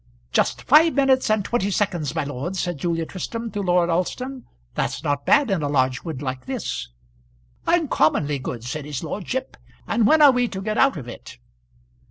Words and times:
"Just 0.31 0.63
five 0.63 0.95
minutes 0.95 1.29
and 1.29 1.45
twenty 1.45 1.69
seconds, 1.69 2.15
my 2.15 2.23
lord," 2.23 2.55
said 2.55 2.79
Julia 2.79 3.05
Tristram 3.05 3.51
to 3.51 3.61
Lord 3.61 3.87
Alston. 3.91 4.47
"That's 4.73 5.03
not 5.03 5.27
bad 5.27 5.51
in 5.51 5.61
a 5.61 5.69
large 5.69 6.01
wood 6.03 6.23
like 6.23 6.47
this." 6.47 6.87
"Uncommonly 7.67 8.39
good," 8.39 8.63
said 8.63 8.85
his 8.85 9.03
lordship. 9.03 9.55
"And 9.87 10.07
when 10.07 10.23
are 10.23 10.31
we 10.31 10.47
to 10.47 10.59
get 10.63 10.79
out 10.79 10.97
of 10.97 11.07
it?" 11.07 11.37